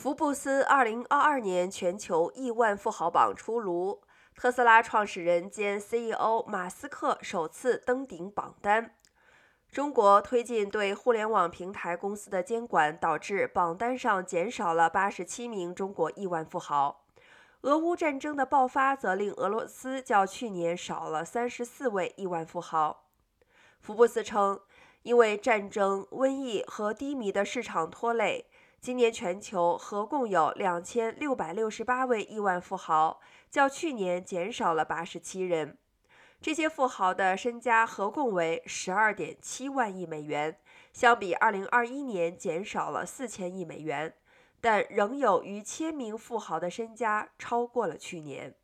[0.00, 4.00] 福布斯2022年全球亿万富豪榜出炉，
[4.36, 8.94] 特斯拉创始人兼 CEO 马斯克首次登顶榜单。
[9.72, 17.04] 中国推进对互联网平台公司的监管，导致榜单上减少了87名中国亿万富豪。
[17.62, 23.06] 俄乌战争的爆发则令俄罗斯较去年少了34位亿万富豪。
[23.80, 24.60] 福布斯称，
[25.02, 28.46] 因为战争、瘟疫和低迷的市场拖累。
[28.80, 33.20] 今年全球合共有两千六百六十八位亿万富豪，
[33.50, 35.76] 较去年减少了八十七人。
[36.40, 40.56] 这些富豪的身家合共为十二点七万亿美元，
[40.92, 44.14] 相比二零二一年减少了四千亿美元，
[44.60, 48.54] 但仍有逾千名富豪的身家超过了去年。